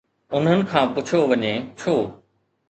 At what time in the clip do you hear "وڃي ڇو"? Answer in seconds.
1.29-1.95